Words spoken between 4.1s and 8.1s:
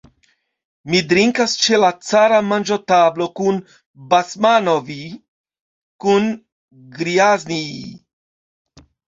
Basmanov'j, kun Grjaznij'j.